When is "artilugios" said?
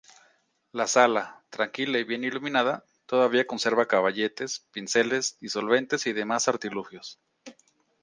6.47-7.19